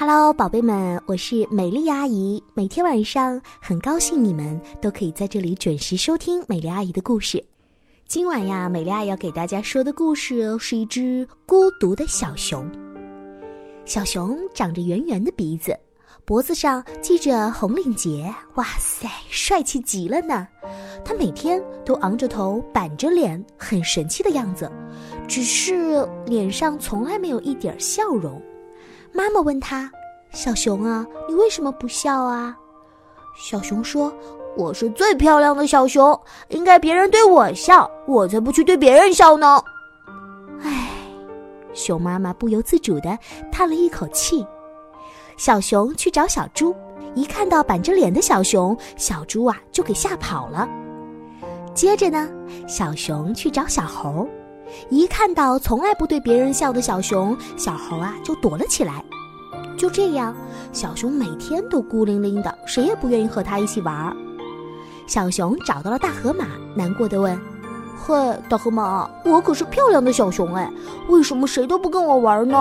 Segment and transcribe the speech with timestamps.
[0.00, 2.40] Hello，宝贝们，我是美丽阿姨。
[2.54, 7.44] 每天晚上，很高兴你们都可以在这里准时收听美丽阿姨的故事。
[8.06, 12.64] 今晚呀，美丽阿姨要给大家说的故事是一只孤独的小熊。
[13.84, 15.76] 小熊长着圆圆的鼻子，
[16.24, 20.46] 脖子上系着红领结，哇塞，帅气极了呢！
[21.04, 24.70] 它每天都昂着头，板着脸，很神气的样子，
[25.26, 28.40] 只是脸上从来没有一点笑容。
[29.12, 29.90] 妈妈问他
[30.30, 32.56] ：“小熊啊，你为什么不笑啊？”
[33.36, 34.12] 小熊说
[34.56, 39.62] ：“我是最漂亮的小熊，应该别人对我笑，我才不去对别人笑呢。”
[40.62, 40.90] 唉，
[41.72, 43.18] 熊妈妈不由自主的
[43.50, 44.46] 叹了一口气。
[45.36, 46.74] 小熊去找小猪，
[47.14, 50.68] 一看到板着脸的小熊，小猪啊就给吓跑了。
[51.74, 52.28] 接着呢，
[52.66, 54.28] 小熊去找小猴。
[54.90, 59.02] 一看到从来不对别人笑的小熊，小猴啊就躲了起来。
[59.76, 60.34] 就这样，
[60.72, 64.14] 小熊每天都孤零零的，谁也不愿意和他一起玩。
[65.06, 67.38] 小熊找到了大河马，难过的问
[67.96, 68.14] ：“嘿，
[68.48, 70.70] 大河马，我可是漂亮的小熊哎，
[71.08, 72.58] 为什么谁都不跟我玩呢？”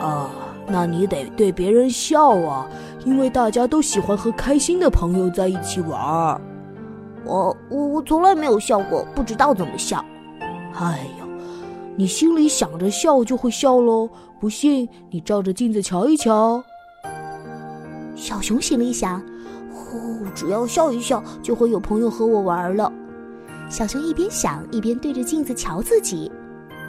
[0.00, 0.28] 啊，
[0.66, 2.66] 那你得对别人笑啊，
[3.04, 6.40] 因为大家都喜欢和开心的朋友在一起玩。
[7.24, 10.04] 我我我从来没有笑过，不知道怎么笑。
[10.74, 11.26] 哎呀，
[11.96, 14.08] 你心里想着笑就会笑喽！
[14.40, 16.62] 不信你照着镜子瞧一瞧。
[18.16, 19.20] 小熊心里想：
[19.72, 22.92] 哦，只要笑一笑，就会有朋友和我玩了。
[23.70, 26.30] 小熊一边想，一边对着镜子瞧自己。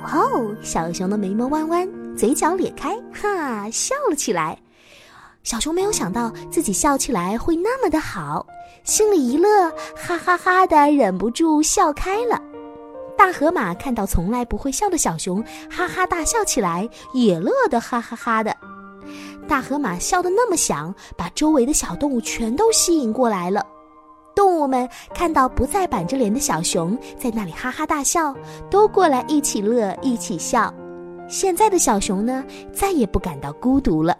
[0.03, 4.57] 哇哦，小熊的眉毛弯弯，嘴角咧开，哈，笑了起来。
[5.43, 8.45] 小熊没有想到自己笑起来会那么的好，
[8.83, 12.41] 心里一乐，哈哈哈的忍不住笑开了。
[13.25, 18.55] 大河马看到从来不会笑的小熊，哈哈大笑起来，也乐得哈哈哈的。
[19.47, 23.65] 大河马笑得那么响，把周围的小动物全都吸引过来了。
[24.35, 28.31] 动物们看到不再板着脸的小熊在那里哈哈大笑，
[28.69, 30.71] 都过来一起乐，一起笑。
[31.27, 34.15] 现在的小熊呢，再也不感到孤独了。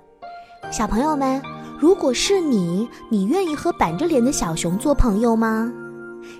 [0.71, 1.39] 小朋友们，
[1.77, 5.71] 如果是你，你愿意和板着脸的小熊做朋友吗？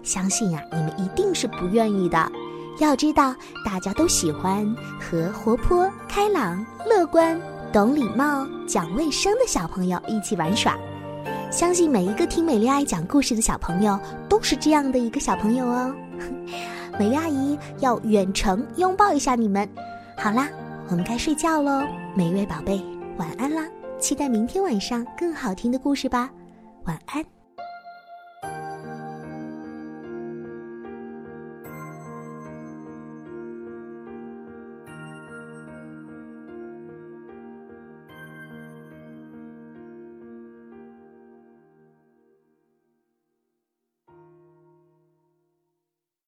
[0.01, 2.31] 相信呀，你们一定是不愿意的。
[2.79, 3.33] 要知道，
[3.65, 4.65] 大家都喜欢
[4.99, 7.39] 和活泼、开朗、乐观、
[7.71, 10.77] 懂礼貌、讲卫生的小朋友一起玩耍。
[11.51, 13.97] 相信每一个听美丽阿姨讲故事的小朋友
[14.27, 15.95] 都是这样的一个小朋友哦。
[16.99, 19.67] 美丽阿姨要远程拥抱一下你们。
[20.17, 20.49] 好啦，
[20.89, 21.81] 我们该睡觉喽，
[22.13, 22.83] 每一位宝贝
[23.17, 23.65] 晚安啦！
[23.99, 26.29] 期待明天晚上更好听的故事吧，
[26.85, 27.23] 晚安。